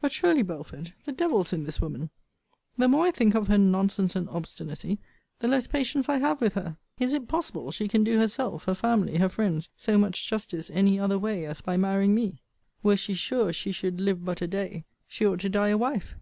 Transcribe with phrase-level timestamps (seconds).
[0.00, 2.10] But surely, Belford, the devil's in this woman!
[2.76, 5.00] The more I think of her nonsense and obstinacy,
[5.40, 6.76] the less patience I have with her.
[7.00, 10.96] Is it possible she can do herself, her family, her friends, so much justice any
[10.96, 12.40] other way, as by marrying me?
[12.84, 16.14] Were she sure she should live but a day, she ought to die a wife.